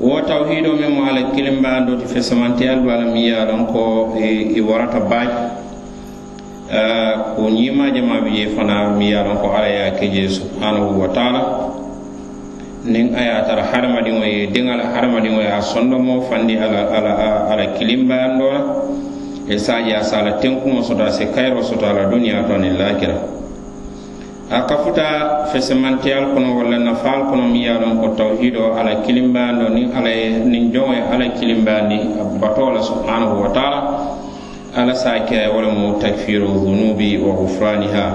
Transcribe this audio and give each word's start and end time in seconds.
wo 0.00 0.20
tawhido 0.22 0.78
men 0.78 0.94
mo 0.94 1.02
ala 1.10 1.34
kilimbando 1.34 1.98
ti 1.98 2.06
fe 2.06 2.22
samanteyalu 2.22 2.86
alla 2.90 3.10
mi 3.10 3.26
ye 3.26 3.34
a 3.34 3.46
ko 3.66 4.14
i 4.14 4.60
warata 4.62 5.00
baaji 5.02 5.42
ko 7.34 7.42
ñiima 7.50 7.90
jama 7.90 8.20
bi 8.22 8.30
je 8.30 8.46
fana 8.54 8.94
mi 8.94 9.10
ye 9.10 9.16
a 9.18 9.24
ko 9.42 9.50
ala 9.50 9.66
ya 9.66 9.86
a 9.90 9.90
ke 9.98 10.06
je 10.06 10.28
subhanahu 10.28 11.00
wa 11.00 11.08
taala. 11.08 11.42
Nin 12.84 13.12
a 13.14 13.20
ye 13.20 13.30
a 13.30 13.42
tara 13.42 13.62
hadamadiŋo 13.66 14.22
ye 14.22 14.46
diŋa 14.46 14.76
la 14.76 14.84
hadamadiŋo 14.94 15.40
ye 15.42 15.50
a 15.50 15.60
sondomo 15.60 16.22
fandi 16.30 16.54
ala 16.56 16.86
ala 16.94 17.50
ala 17.50 17.66
kilimbando 17.74 18.46
la 18.54 18.60
e 19.50 19.58
saaji 19.58 19.92
a 19.92 20.02
se 20.04 20.14
a 20.14 20.22
la 20.22 20.32
tenkuŋo 20.38 20.82
soto 20.82 21.02
a 21.02 21.10
se 21.10 21.26
kayiro 21.34 21.60
soto 21.62 21.84
ala 21.84 22.06
la 22.06 22.42
to 22.46 22.54
aniŋ 22.54 22.78
lakira 22.78 23.18
a 24.51 24.61
kafuta 24.67 25.47
fesemanteyal 25.51 26.33
kono 26.33 26.57
walla 26.57 26.77
nafal 26.77 27.25
kono 27.29 27.47
mi 27.47 27.63
ye 27.65 27.73
lon 27.73 27.97
ko 28.01 28.07
tawhido 28.13 28.75
ala 28.75 29.01
kilimbando 29.01 29.69
ni 29.69 29.89
ala 29.89 30.09
ye 30.09 30.29
nin 30.43 30.71
joŋo 30.71 30.93
ye 30.93 31.01
ala 31.01 31.25
kilimbandi 31.33 31.99
bato 32.39 32.69
la 32.69 32.81
subhanahu 32.81 33.41
wa 33.41 33.49
taala 33.49 33.79
ala 34.75 34.93
sa 34.95 35.19
kira 35.25 35.49
wala 35.49 35.69
mu 35.73 35.97
takfiru 35.99 36.47
dhunubi 36.47 37.17
wa 37.17 37.33
gufraniha 37.33 38.05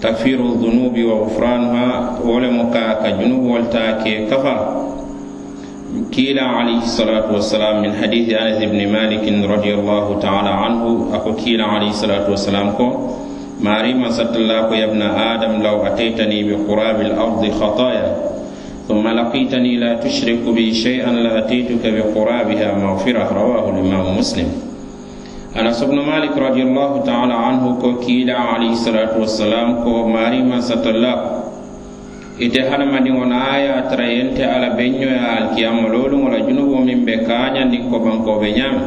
takfiru 0.00 0.56
dhunubi 0.58 1.04
wa 1.04 1.28
gufranuha 1.28 2.18
wala 2.24 2.48
mu 2.50 2.70
ka 2.72 2.98
ka 3.04 3.10
junubu 3.20 3.52
walta 3.52 4.00
ke 4.02 4.26
kafa 4.26 4.80
كيلا 5.90 6.42
عليه 6.42 6.86
الصلاة 6.86 7.26
والسلام 7.34 7.82
من 7.82 7.92
حديث 7.98 8.30
أنس 8.30 8.62
بن 8.62 8.78
مالك 8.94 9.26
رضي 9.26 9.74
الله 9.74 10.06
تعالى 10.22 10.48
عنه 10.50 11.10
أكو 11.14 11.34
كيلا 11.34 11.64
عليه 11.66 11.90
الصلاة 11.90 12.30
والسلام 12.30 12.70
كو 12.78 12.86
ماري 13.61 13.93
ما 13.93 14.07
الله 14.35 14.75
يا 14.75 14.85
ابن 14.85 15.01
آدم 15.01 15.61
لو 15.63 15.85
أتيتني 15.87 16.43
بقراب 16.43 17.01
الأرض 17.01 17.51
خطايا 17.51 18.15
ثم 18.87 19.07
لقيتني 19.07 19.77
لا 19.77 19.93
تشرك 19.95 20.41
بي 20.55 20.73
شيئا 20.73 21.11
لأتيتك 21.11 21.83
بقرابها 21.93 22.77
مغفرة 22.77 23.27
رواه 23.33 23.69
الإمام 23.69 24.17
مسلم 24.17 24.47
أنس 25.59 25.83
بن 25.83 25.95
مالك 25.99 26.37
رضي 26.37 26.61
الله 26.63 27.01
تعالى 27.01 27.33
عنه 27.33 27.77
كو 27.81 27.93
عليه 28.29 28.71
الصلاة 28.71 29.19
والسلام 29.19 29.83
كو 29.83 30.07
ماري 30.07 30.41
ما 30.43 30.59
الله 30.85 31.15
ite 32.35 32.59
hadamadiŋo 32.67 33.23
na 33.31 33.37
a 33.51 33.57
ye 33.63 33.69
a 33.71 33.81
tara 33.87 34.03
yente 34.11 34.43
ala 34.43 34.75
beño 34.75 35.07
ye 35.07 35.15
alkiyama 35.15 35.87
loolu 35.87 36.19
wala 36.27 36.43
junubo 36.43 36.83
miŋ 36.83 37.05
be 37.07 37.23
kañandi 37.23 37.77
kobankobe 37.87 38.51
ñaami 38.51 38.83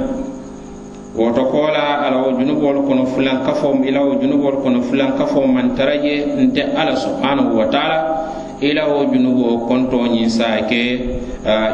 woto 1.18 1.44
kola 1.50 2.06
ala 2.06 2.16
wo 2.22 2.30
junubolu 2.38 2.82
kono 2.86 3.06
fulankafo 3.06 3.74
ila 3.84 4.00
wo 4.00 4.14
junubolu 4.22 4.62
kono 4.62 4.82
fulankafo 4.82 5.46
man 5.46 5.74
tara 5.74 5.96
je 5.98 6.24
nte 6.46 6.62
ala 6.62 6.94
subhanahu 6.96 7.58
wa 7.58 7.66
taala 7.66 7.98
ila 8.60 8.86
wo 8.86 9.04
junubo 9.10 9.66
konto 9.66 9.98
ñiŋ 10.06 10.28
saa 10.30 10.62
ke 10.70 10.80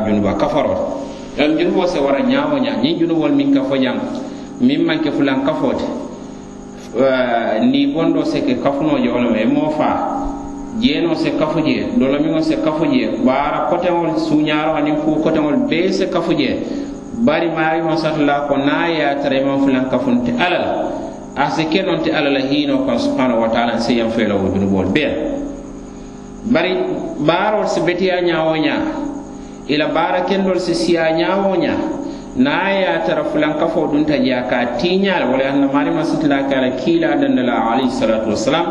junuba 0.07 0.35
kafaro 0.41 1.05
al 1.39 1.57
junubo 1.59 1.87
se 1.87 1.99
wara 2.01 2.21
ñaawo 2.25 2.57
ña 2.59 2.81
ñiŋ 2.83 2.99
junubol 2.99 3.33
kafo 3.55 3.77
jaŋ 3.77 3.97
miŋ 4.61 4.81
maŋ 4.87 4.99
ke 5.05 5.11
fulankafo 5.13 5.69
ti 5.77 5.85
ni 7.69 7.87
bondo 7.93 8.25
se 8.25 8.41
ke 8.41 8.55
kafuno 8.63 8.97
je 8.99 9.11
e 9.13 9.45
moo 9.47 9.71
faa 9.77 10.25
jeno 10.81 11.15
se 11.15 11.31
kafu 11.39 11.59
je 11.67 11.87
dolomiŋo 11.99 12.41
se 12.43 12.57
kafu 12.57 12.85
je 12.87 13.11
baara 13.27 13.67
koteŋol 13.71 14.09
ani 14.11 14.53
aniŋ 14.79 14.97
kuu 15.05 15.23
koteŋol 15.23 15.57
bee 15.69 15.93
se 15.93 16.07
kafu 16.07 16.33
je 16.33 16.51
bari 17.25 17.49
maari 17.49 17.81
on 17.81 17.97
satula 17.97 18.45
ko 18.47 18.57
na 18.61 18.87
ya 18.93 19.17
tare 19.17 19.41
man 19.41 19.65
fulan 19.65 19.89
kafunte 19.89 20.31
alala 20.37 20.93
non 21.35 21.67
kenonte 21.73 22.13
alala 22.13 22.39
hino 22.45 22.85
ko 22.85 22.95
subhanahu 23.01 23.41
wa 23.41 23.49
ta'ala 23.49 23.81
seyan 23.81 24.13
felo 24.13 24.37
wo 24.39 24.53
dunubol 24.53 24.93
be 24.93 25.09
bari 26.53 26.77
baro 27.25 27.65
si 27.67 27.81
betiya 27.81 28.21
ñawo 28.21 28.55
ila 29.65 29.87
baraken 29.89 30.45
dol 30.45 30.61
se 30.61 30.77
siya 30.77 31.17
ñawo 31.17 31.57
ña 31.57 31.75
na 32.37 32.69
ya 32.77 33.01
tare 33.09 33.25
fulan 33.33 33.57
ka 33.57 33.73
fo 33.73 33.89
dun 33.89 34.05
ta 34.05 34.15
ya 34.21 34.45
ka 34.45 34.77
tinya 34.77 35.25
wala 35.25 35.49
anna 35.49 35.67
maari 35.73 35.91
ma 35.97 36.05
satula 36.05 36.45
kala 36.45 36.77
kila 36.77 37.17
dandala 37.17 37.73
ali 37.73 37.89
salatu 37.89 38.37
wasalam 38.37 38.67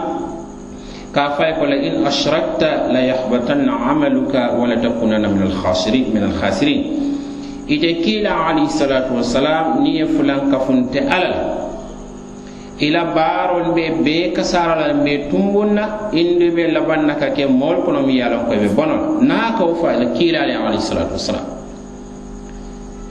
ka 1.09 1.33
fay 1.41 1.57
ko 1.57 1.65
la 1.65 1.75
in 1.81 2.05
ashrakta 2.05 2.93
la 2.93 3.01
yahbatanna 3.01 3.73
amaluka 3.89 4.53
wala 4.53 4.77
takunanna 4.77 5.25
min 5.31 5.49
al 5.49 5.55
khasirin 5.57 6.13
min 6.13 6.23
al 6.29 6.35
khasirin 6.37 6.81
ite 7.67 8.01
kiila 8.03 8.47
alayhisalatu 8.47 9.15
wasalam 9.15 9.83
ni 9.83 9.97
ye 9.99 10.05
fulan 10.05 10.51
kafunte 10.51 10.99
alla 10.99 11.29
la 11.29 11.41
ila 12.79 13.01
baarol 13.15 13.71
be 13.75 13.89
bee 14.03 14.31
kasara 14.35 14.87
la 14.87 14.93
be 14.93 15.29
tumbun 15.31 15.73
na 15.73 16.11
indi 16.11 16.49
be 16.51 16.67
laban 16.67 17.05
na 17.07 17.15
ka 17.15 17.29
ke 17.31 17.45
mool 17.47 17.83
kono 17.85 18.01
mi 18.05 18.15
ye 18.17 18.23
a 18.23 18.29
lon 18.29 18.45
ko 18.45 18.51
be 18.59 18.67
bono 18.75 18.95
la 18.95 19.07
naa 19.23 19.55
kawo 19.57 19.75
fa 19.75 19.95
ila 19.95 20.11
kiilaale 20.11 20.51
alayhisalatu 20.55 21.13
wasalam 21.15 21.45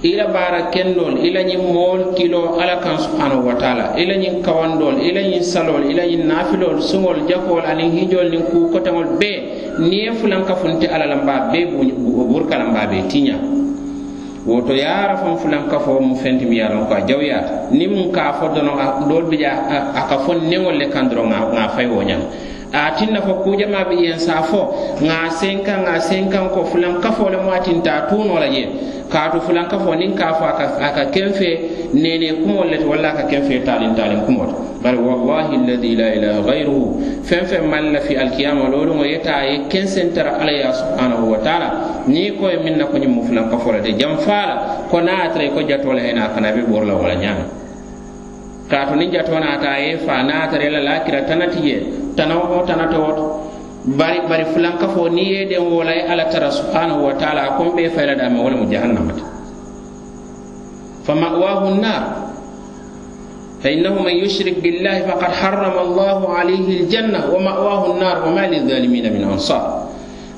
ila 0.02 0.26
baara 0.34 0.62
kendol 0.74 1.14
ila 1.22 1.40
ñin 1.46 1.62
mool 1.72 2.10
kilo 2.18 2.58
ala 2.58 2.82
kan 2.82 2.98
subhanahu 2.98 3.46
wa 3.46 3.54
taala. 3.54 3.94
Ila 3.94 4.18
ñin 4.18 4.42
kawandol 4.42 4.98
ila 4.98 5.22
ñin 5.22 5.46
salol 5.46 5.86
ila 5.86 6.02
ñin 6.02 6.26
naafilol 6.26 6.82
suŋol 6.82 7.22
jakol 7.30 7.62
anin 7.62 7.94
hijol 7.94 8.26
nin 8.34 8.42
kuu 8.50 8.66
kotaŋol 8.74 9.14
bee 9.22 9.38
niŋ 9.78 9.92
ye 9.94 10.10
fulan 10.18 10.42
kafunte 10.42 10.90
ala 10.90 11.06
la 11.06 11.16
mbaa 11.22 11.54
bee 11.54 11.70
burkala 12.26 12.66
mbaa 12.74 12.90
bee 12.90 13.06
tiña 13.06 13.38
woto 14.46 14.74
yara 14.74 15.16
fan 15.22 15.38
fulan 15.38 15.68
ka 15.70 15.78
fo 15.78 16.00
mu 16.02 16.14
fenti 16.18 16.44
mi 16.44 16.58
yaron 16.58 16.86
ko 16.90 16.94
jawya 17.06 17.70
ni 17.70 17.86
mun 17.86 18.10
ka 18.10 18.32
fo 18.38 18.48
dono 18.50 18.74
dol 19.06 19.30
bija 19.30 19.54
a 19.94 20.02
ka 20.10 20.18
fon 20.26 20.48
newol 20.50 20.74
le 20.78 20.90
kan 20.90 21.06
doro 21.08 21.22
nga 21.30 21.68
fay 21.76 21.86
wo 21.86 22.02
ñam 22.02 22.22
a 22.72 22.90
tinna 22.96 23.20
fo 23.20 23.34
kujama 23.44 23.84
be 23.84 23.94
yen 24.00 24.18
sa 24.18 24.42
fo 24.42 24.72
nga 25.02 25.28
senka 25.30 25.76
nga 25.84 26.00
senkaŋ 26.00 26.48
ko 26.54 26.64
fulan 26.64 27.00
kafo 27.04 27.28
le 27.28 27.36
mo 27.36 27.52
atinta 27.52 28.08
tuno 28.08 28.40
la 28.40 28.48
je. 28.48 28.64
Kaatu 29.12 29.40
fulan 29.44 29.68
kafo 29.68 29.92
nin 29.94 30.16
ka 30.16 30.32
fo 30.32 30.44
aka 30.44 30.80
ka 30.80 31.04
ken 31.12 31.32
nene 31.92 32.32
kumol 32.40 32.68
le 32.72 32.80
walla 32.84 33.12
a 33.12 33.16
ka 33.20 33.24
ken 33.28 33.44
talin 33.64 33.94
talin 33.94 34.24
kumol. 34.24 34.48
To 34.48 34.56
bari 34.82 34.96
wallahi 34.96 35.52
alladhi 35.60 35.96
la 35.96 36.08
ilaha 36.16 36.40
ghayruhu 36.48 37.22
fen 37.24 37.44
fen 37.44 37.68
feŋ 37.68 37.92
la 37.92 38.00
fi 38.00 38.16
alkiyama 38.16 38.68
lolu 38.72 38.94
ŋo 38.94 39.04
yeta 39.04 39.44
ye 39.44 39.68
ken 39.68 39.86
sentara 39.86 40.40
ala 40.40 40.52
ya 40.52 40.72
subhanahu 40.72 41.28
wa 41.30 41.38
taala. 41.44 41.68
Ni 42.08 42.32
ko 42.40 42.48
ye 42.48 42.56
miŋ 42.56 42.76
na 42.78 42.84
ko 42.86 42.96
nyum 42.96 43.20
fulan 43.28 43.50
kafo 43.52 43.72
le 43.72 43.80
de 43.84 43.92
jam 44.00 44.16
fala 44.16 44.86
ko 44.88 45.00
na 45.00 45.28
atre 45.28 45.52
ko 45.52 45.60
jatole 45.60 46.00
hena 46.00 46.32
kana 46.34 46.52
be 46.52 46.62
borla 46.64 46.94
wala 46.96 47.14
ñaama 47.14 47.44
kaatu 48.72 48.96
niŋ 48.96 49.10
jatoo 49.12 49.36
naata 49.38 49.68
a 49.68 49.78
ye 49.78 49.98
fa 50.00 50.22
na 50.24 50.48
atre 50.48 50.64
tara 50.64 50.70
la 50.70 50.80
laakira 50.80 51.20
tanati 51.28 51.60
je 51.60 52.01
ye 52.12 52.16
tanawo 52.16 52.62
tanata 52.68 52.98
woto 53.00 53.24
bari 53.96 54.20
bari 54.28 54.44
fulan 54.54 54.78
kafo 54.78 55.08
ni 55.08 55.32
ye 55.32 55.46
den 55.48 55.64
wola 55.66 55.90
ye 55.90 56.02
ala 56.06 56.30
tara 56.30 56.52
subhanahu 56.52 57.02
wa 57.08 57.14
ta'ala 57.18 57.56
kon 57.56 57.74
be 57.74 57.88
fayla 57.90 58.14
da 58.14 58.28
ma 58.30 58.42
wala 58.42 58.56
mu 58.56 58.66
jahannamata 58.70 59.24
fa 61.02 61.14
ma'wahu 61.18 61.66
an-nar 61.74 62.02
fa 63.58 63.68
innahu 63.70 64.02
man 64.06 64.14
yushrik 64.14 64.62
billahi 64.62 65.02
faqad 65.10 65.32
harrama 65.34 65.80
Allahu 65.82 66.24
alayhi 66.30 66.86
al-janna 66.86 67.26
wa 67.26 67.38
ma'wahu 67.42 67.98
an-nar 67.98 68.22
wa 68.22 68.30
ma 68.30 68.44
lidh-dhalimin 68.46 69.10
min 69.10 69.22
ansar 69.26 69.90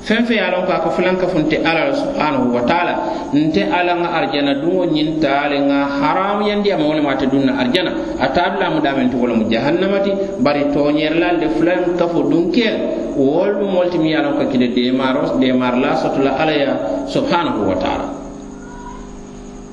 feŋ 0.05 0.21
feŋ 0.27 0.37
ye 0.37 0.43
a 0.45 0.51
loŋ 0.53 0.63
ko 0.67 0.71
a 0.77 0.79
ka 0.85 0.89
fulan 0.93 1.17
kafunte 1.17 1.57
ala 1.65 1.89
la 1.89 1.93
subhanahu 1.97 2.53
wa 2.53 2.61
taala. 2.69 2.93
Nte 3.33 3.61
ala 3.77 3.93
ŋa 4.01 4.07
arjana 4.19 4.53
duŋo 4.61 4.85
ñiŋ 4.85 5.09
taale 5.19 5.57
ŋa 5.65 5.79
haramuyandiyama 5.97 6.85
wo 6.85 6.93
lemu 6.93 7.09
ate 7.09 7.25
duŋ 7.25 7.41
dunna 7.41 7.53
arjana. 7.57 7.91
A 8.21 8.27
taadu 8.29 8.61
la 8.61 8.69
mu 8.69 8.79
daameŋ 8.85 9.09
ti 9.09 9.15
wo 9.17 9.25
lemu 9.25 9.49
jahannama 9.49 9.99
ti. 10.05 10.11
Bari 10.45 10.63
tooñeerilaal 10.73 11.37
de 11.41 11.47
fulaŋ 11.57 11.97
kafo 11.97 12.21
dunkeelu 12.29 12.79
wolu 13.17 13.65
mu 13.65 13.67
moolu 13.73 13.89
ti 13.89 13.97
miŋ 13.97 14.09
ye 14.13 14.17
a 14.17 14.21
loŋ 14.21 14.35
ka 14.37 14.45
kide 14.45 14.67
deemaaro 14.75 15.21
deemaari 15.41 15.79
la 15.81 15.95
soto 15.97 16.21
la 16.21 16.31
alla 16.37 16.53
ya 16.53 16.71
subhanahu 17.09 17.65
wa 17.65 17.75
taala. 17.81 18.05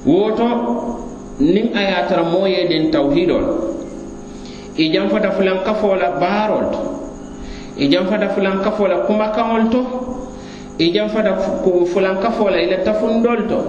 Woto 0.08 0.48
niŋ 1.40 1.66
a 1.76 1.80
ye 1.84 1.92
a 1.92 2.02
tara 2.08 2.24
moo 2.24 2.46
ye 2.48 2.64
den 2.72 2.88
tawhidoo 2.90 3.40
la. 3.40 3.52
I 4.80 4.88
janfata 4.88 5.30
fulan 5.36 5.60
kafo 5.60 5.92
la 5.94 6.16
baarol 6.16 6.72
to. 6.72 6.80
I 7.76 7.84
janfata 7.92 8.32
fulan 8.32 8.64
kafo 8.64 8.88
la 8.88 9.04
kumakaŋol 9.04 9.68
to. 9.68 10.11
i 10.82 10.90
jam 10.90 11.08
fata 11.08 11.32
ko 11.62 11.86
la 12.50 12.58
i 12.58 12.66
tafundol 12.84 13.46
to. 13.48 13.60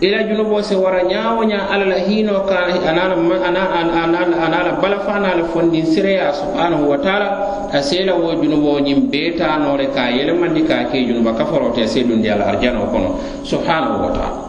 Ila 0.00 0.24
junubo 0.24 0.62
se 0.64 0.74
wara 0.74 1.02
ñawo 1.04 1.44
ña 1.44 1.68
ala 1.68 1.84
la 1.84 1.98
hino 2.00 2.40
ka 2.48 2.72
anala 2.88 4.80
balafa 4.80 5.12
anala 5.20 5.44
fondin 5.52 5.84
sireya 5.84 6.32
subhanahu 6.32 6.88
wa 6.88 6.96
taala 7.04 7.68
a 7.70 7.82
sela 7.84 8.16
wo 8.16 8.32
junubo 8.32 8.80
ñin 8.80 9.12
betanore 9.12 9.92
ka 9.92 10.08
yelemandi 10.08 10.64
ka 10.64 10.88
ke 10.88 11.04
junuba 11.04 11.36
kaforote 11.36 11.84
se 11.86 12.00
dundi 12.02 12.30
ala 12.32 12.48
arjano 12.48 12.88
kono 12.88 13.20
subhanahu 13.44 14.00
wa 14.08 14.10
taala. 14.16 14.40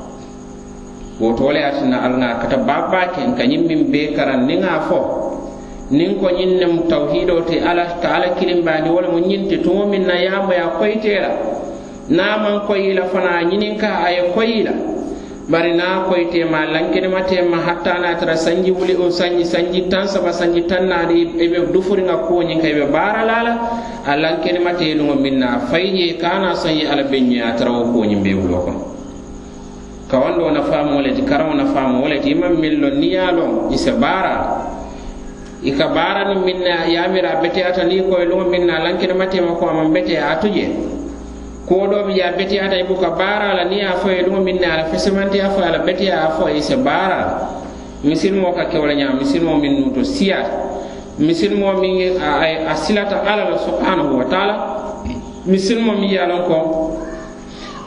Woto 1.19 1.44
wo 1.44 1.51
le 1.51 1.59
ye 1.59 1.71
kata 2.39 2.57
babake 2.63 3.19
ke 3.19 3.27
nka 3.27 3.44
ñiŋ 3.44 3.91
be 3.91 4.15
karan 4.15 4.47
karandiŋa 4.47 4.88
fo 4.88 5.31
nin 5.91 6.15
ko 6.19 6.31
ñin 6.31 6.55
nemu 6.59 6.88
tawhido 6.88 7.43
te 7.43 7.59
ala 7.59 7.99
ka 7.99 8.15
ala 8.15 8.27
kilimbaandi 8.39 8.88
wala 8.89 9.11
mo 9.11 9.19
ñiŋ 9.19 9.47
te 9.51 9.59
min 9.91 10.07
na 10.07 10.15
yaamoya 10.15 10.79
koyitee 10.79 11.19
la 11.19 11.31
na 12.09 12.38
man 12.39 12.63
koyila 12.67 13.11
fana 13.11 13.27
la 13.27 13.39
ka 13.39 13.43
a 13.43 13.49
ñininka 13.51 13.88
bari 15.51 15.73
na 15.75 16.07
koyte 16.07 16.45
ma 16.47 16.63
bari 16.63 17.07
ma 17.11 17.21
te 17.27 17.41
ma 17.43 17.57
a 17.57 17.61
hatta 17.67 17.99
na 17.99 18.15
tara 18.15 18.35
sanji 18.39 18.71
wuli 18.71 18.95
o 18.95 19.09
sanji 19.11 19.43
sanji 19.43 19.89
taŋ 19.91 20.07
saba 20.07 20.31
sanji 20.31 20.63
tan 20.63 20.88
na 20.88 21.03
di 21.05 21.27
e 21.38 21.47
be 21.51 21.59
dufuriŋa 21.73 22.15
kuwo 22.27 22.41
ñiŋ 22.47 22.59
ka 22.63 22.67
i 22.67 22.73
be 22.73 22.85
baara 22.88 23.25
lala 23.27 23.53
a 24.07 24.15
lankene 24.15 24.59
ma 24.63 24.71
te 24.73 24.85
ye 24.85 24.95
min 24.95 25.39
na 25.39 25.59
a 25.59 25.77
kana 26.21 26.55
sanji 26.55 26.88
ala 26.88 27.03
be 27.03 27.19
ñoye 27.19 27.51
tara 27.59 27.71
wo 27.71 27.83
kuwo 27.91 28.03
be 28.23 28.31
wuloo 28.33 28.63
kono. 28.63 28.79
Kawandoo 30.07 30.51
nafaamoo 30.51 31.01
le 31.03 31.11
ti 31.15 31.21
karaŋo 31.23 31.53
nafaamoo 31.53 32.07
le 32.07 32.19
di 32.23 32.31
i 32.31 32.35
maŋ 32.35 32.53
miŋ 32.55 32.73
loŋ 32.79 33.67
i 35.63 35.72
ka 35.78 35.88
baara 35.94 36.34
nu 36.34 36.42
min 36.46 36.60
na 36.66 36.86
yaamira 36.90 37.38
a 37.38 37.42
beteyata 37.42 37.84
ni 37.84 38.02
koye 38.02 38.25
luŋo 38.25 38.50
min 38.50 38.66
na 38.66 38.75
a 38.78 38.84
lankinama 38.84 39.25
teemako 39.28 39.66
a 39.69 39.74
maŋ 39.74 39.94
beteya 39.94 40.30
a 40.31 40.36
tuje. 40.42 40.66
Kuwo 41.68 41.88
doo 41.88 42.04
bi 42.08 42.13
je 42.13 42.22
e 42.22 42.24
a 42.24 42.31
beteyata 42.38 42.75
i 42.80 42.84
buka 42.84 43.10
baara 43.12 43.54
la 43.54 43.63
niŋ 43.69 43.78
ye 43.78 43.86
a 43.86 43.94
fo 44.02 44.10
yeluŋo 44.10 44.40
miŋ 44.42 44.58
na 44.62 44.68
a 44.74 44.78
la 44.78 44.84
fesimantiya 44.92 45.50
fo 45.54 45.62
a 45.62 45.69
la 45.72 45.80
beteya 45.86 46.16
a 46.25 46.30
fo 46.31 46.48
i 46.50 46.62
se 46.62 46.75
baara 46.78 47.18
la 47.18 47.50
misilimoo 48.04 48.54
ka 48.54 48.66
kewo 48.66 48.86
le 48.88 48.96
ñaa 48.96 49.13
min 49.13 49.62
miŋ 49.62 49.74
nuuto 49.80 50.04
siyaata. 50.04 50.52
Misilimoo 51.19 51.74
miŋ 51.81 52.18
a 52.68 52.75
silata 52.75 53.22
ala 53.22 53.50
la 53.52 53.58
subhanahu 53.58 54.18
wa 54.18 54.25
taala. 54.25 54.56
Misilimoo 55.46 55.94
min 56.00 56.10
ye 56.10 56.18
a 56.18 56.28
ko 56.48 56.58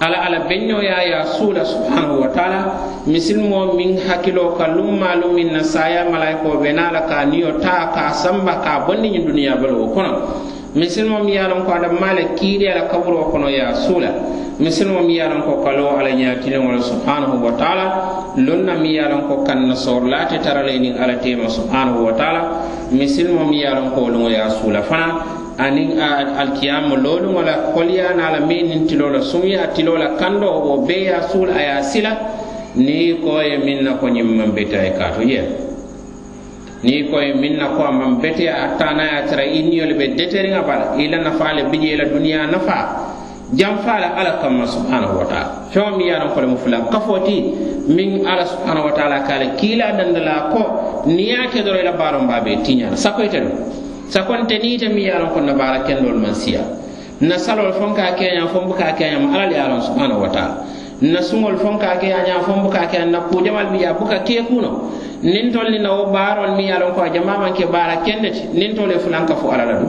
ala 0.01 0.27
ala 0.27 0.39
beñoya 0.49 1.03
ya 1.07 1.21
suula 1.27 1.65
subhanahu 1.65 2.21
wa 2.23 2.29
taala. 2.35 2.61
Misilmo 3.07 3.75
min 3.77 3.99
hakkilo 3.99 4.57
ka 4.57 4.69
lummaalu 4.73 5.33
min 5.35 5.53
na 5.53 5.63
saya 5.63 6.09
malayikoo 6.09 6.59
be 6.63 6.73
naa 6.73 6.91
la 6.91 7.03
ka 7.07 7.25
niyo 7.27 7.61
taa 7.61 7.93
ka 7.95 8.13
samba 8.13 8.63
ka 8.65 8.87
bondiñi 8.87 9.23
duniya 9.27 9.57
balo 9.61 9.85
wo 9.85 9.87
kono. 9.95 10.13
Misilmo 10.75 11.23
mi 11.23 11.35
ye 11.39 11.45
ko 11.47 11.71
adammaa 11.71 12.15
le 12.15 12.35
kiiri 12.35 12.67
ala 12.69 12.89
kaburo 12.91 13.31
kono 13.31 13.49
ya 13.49 13.71
a 13.71 13.75
suula. 13.75 14.11
Misilimo 14.59 15.03
mi 15.07 15.15
ye 15.19 15.23
ko 15.47 15.63
kalo 15.63 15.99
ala 15.99 16.11
ñaatiliŋo 16.11 16.83
subhanahu 16.83 17.45
wa 17.45 17.53
taala. 17.53 17.87
Lonna 18.37 18.75
mi 18.75 18.95
ye 18.95 19.03
ko 19.29 19.45
kanna 19.47 19.69
na 19.69 19.75
soorilaate 19.75 20.43
tarale 20.43 20.79
nin 20.79 20.99
ala 20.99 21.15
teema 21.23 21.49
subhanahu 21.49 22.07
wa 22.07 22.13
taala. 22.13 22.67
Misilmo 22.91 23.47
mi 23.47 23.63
ye 23.63 23.71
ko 23.95 24.01
wo 24.03 24.09
luŋo 24.11 24.31
ye 24.31 24.41
a 24.41 24.51
suula 24.51 24.83
fanaŋ 24.83 25.44
anin 25.59 25.99
alkiyama 26.01 26.97
lolu 26.97 27.37
wala 27.37 27.71
koliyaana 27.75 28.31
la 28.31 28.41
miŋ 28.41 28.63
niŋ 28.69 28.87
tiloo 28.87 29.11
tilola 29.11 29.21
suŋya 29.23 29.67
tiloo 29.75 29.99
kando 30.19 30.51
wo 30.51 30.79
be 30.87 31.05
ya 31.05 31.23
a 31.23 31.59
aya 31.59 31.83
sila. 31.83 32.13
Ni 32.75 33.23
ko 33.23 33.39
ye 33.41 33.59
miŋ 33.59 33.85
na 33.85 33.95
ko 33.95 34.09
nyimman 34.09 34.51
beta 34.51 34.83
e 34.83 34.91
kato 34.99 35.23
ye. 35.23 35.39
Kaatu 35.39 35.53
ye 36.83 37.03
niŋ 37.03 37.11
ko 37.11 37.21
ye 37.21 37.33
miŋ 37.35 37.55
na 37.57 37.67
ko 37.77 37.83
a 37.87 37.93
maŋ 37.93 38.21
bete 38.21 38.49
a 38.51 38.75
taana 38.79 39.23
tara 39.31 39.45
i 39.45 39.63
niyolu 39.63 39.95
be 39.95 40.15
deteriŋa 40.19 40.63
bala. 40.67 40.99
Ila 40.99 41.19
la 41.19 41.31
nafaa 41.31 41.55
le 41.55 41.63
bijee 41.71 41.97
la 41.97 42.05
duniyaa 42.05 42.51
nafaa 42.51 42.85
janfa 43.55 44.01
la 44.01 44.09
ala 44.19 44.43
kamma 44.43 44.67
subhanahu 44.67 45.19
wa 45.23 45.25
taala. 45.25 45.71
Feŋo 45.71 45.97
mi 45.97 46.07
ye 46.11 46.15
a 46.15 46.19
loŋ 46.19 46.35
ko 46.35 46.41
le 46.41 46.47
mu 46.47 46.57
fula 46.57 46.79
kafo 46.91 47.15
ala 47.15 48.45
subhanahu 48.47 48.87
wa 48.91 48.93
taala 48.93 49.23
kala 49.23 49.55
a 49.55 49.93
dandala 49.95 50.51
ko 50.51 50.63
niŋ 51.07 51.19
ye 51.19 51.47
ke 51.47 51.63
doro 51.63 51.79
i 51.79 51.85
la 51.85 51.93
baaroŋ 51.93 52.27
baa 52.27 52.41
be 52.43 52.59
tiñaa 52.59 52.91
la 52.91 52.99
sakonte 54.09 54.59
niite 54.59 54.89
mi 54.89 55.05
ye 55.05 55.13
ko 55.33 55.41
na 55.41 55.53
baara 55.55 55.85
kendol 55.85 56.19
man 56.19 56.35
siya. 56.35 56.61
Na 57.21 57.39
salol 57.39 57.73
fon 57.73 57.95
ka 57.95 58.15
keña 58.19 58.49
fon 58.49 58.67
buka 58.67 58.93
keñama 58.99 59.35
alal 59.35 59.51
ye 59.53 59.59
a 59.59 59.69
loŋ 59.69 59.81
subhanahu 59.81 60.21
wa 60.21 60.29
taala. 60.29 60.67
Na 61.01 61.21
suŋol 61.23 61.57
fon 61.59 61.79
ka 61.79 61.97
keña 62.01 62.27
ña 62.27 62.43
fon 62.43 62.63
buka 62.63 62.87
keña 62.91 63.07
na 63.07 63.21
kuujamal 63.31 63.71
bi 63.71 63.79
ya 63.83 63.95
buka 63.95 64.19
kee 64.27 64.43
kuno 64.43 64.91
niŋ 65.23 65.53
tol 65.53 65.71
ni 65.71 65.79
nawo 65.79 66.11
baarol 66.13 66.57
mi 66.57 66.67
ye 66.67 66.75
ko 66.75 67.01
jama 67.13 67.39
man 67.39 67.53
ke 67.55 67.67
baara 67.67 68.03
kende 68.03 68.31
ti 68.31 68.43
niŋ 68.53 68.75
tol 68.75 68.91
e 68.91 68.99
fulan 68.99 69.27
ka 69.27 69.35
fu 69.37 69.47
la 69.49 69.65
du. 69.65 69.87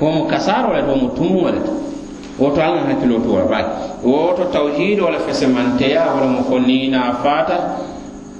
Wo 0.00 0.10
mu 0.10 0.26
kasaro 0.28 0.72
le 0.76 0.82
to 0.86 0.94
mu 0.94 1.08
tumu 1.16 1.48
le. 1.48 1.60
Woto 2.38 2.60
alla 2.62 2.86
hakkiloo 2.86 3.18
to 3.24 3.28
wala 3.32 3.46
baake. 3.50 3.70
Woto 4.04 4.44
tawhid 4.52 5.00
wala 5.00 5.18
fesemanteya 5.18 6.14
wala 6.14 6.26
mo 6.26 6.42
ko 6.46 6.58
ni 6.58 6.88
na 6.88 7.18
fata 7.18 7.82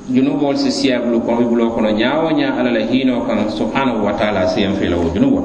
junubol 0.09 0.57
si 0.57 0.73
siya 0.73 1.05
bulu 1.05 1.21
ko 1.21 1.37
bulu 1.45 1.69
ko 1.73 1.81
no 1.85 1.91
nyaawo 1.93 2.33
ala 2.33 2.71
la 2.73 2.81
e 2.81 2.87
hiinoo 2.89 3.29
kan 3.29 3.45
subhanahu 3.53 4.05
wa 4.05 4.13
ta'ala 4.17 4.49
siyan 4.49 4.75
fiila 4.81 4.97
wo 4.97 5.13
junubo 5.13 5.41